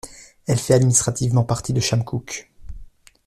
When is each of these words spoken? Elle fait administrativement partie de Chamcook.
Elle 0.47 0.57
fait 0.57 0.73
administrativement 0.73 1.43
partie 1.43 1.73
de 1.73 1.79
Chamcook. 1.79 2.49